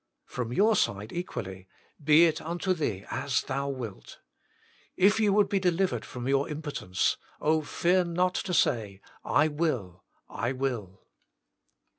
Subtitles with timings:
[0.25, 1.67] From your side equally:"
[2.03, 4.17] Be it unto thee as thou wilt."
[4.97, 8.99] If you would be delivered from your impotence oh, fear not to say,"
[9.43, 11.03] I will, I will